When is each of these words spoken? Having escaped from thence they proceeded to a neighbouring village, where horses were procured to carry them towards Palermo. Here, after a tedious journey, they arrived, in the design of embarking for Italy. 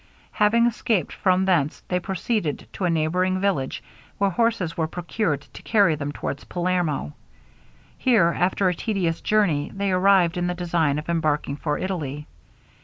Having 0.31 0.65
escaped 0.65 1.13
from 1.13 1.45
thence 1.45 1.83
they 1.87 1.99
proceeded 1.99 2.67
to 2.73 2.85
a 2.85 2.89
neighbouring 2.89 3.39
village, 3.39 3.83
where 4.17 4.31
horses 4.31 4.75
were 4.75 4.87
procured 4.87 5.41
to 5.41 5.61
carry 5.61 5.93
them 5.93 6.11
towards 6.11 6.43
Palermo. 6.45 7.13
Here, 7.99 8.35
after 8.35 8.67
a 8.67 8.73
tedious 8.73 9.21
journey, 9.21 9.71
they 9.71 9.91
arrived, 9.91 10.37
in 10.37 10.47
the 10.47 10.55
design 10.55 10.97
of 10.97 11.07
embarking 11.07 11.55
for 11.57 11.77
Italy. 11.77 12.25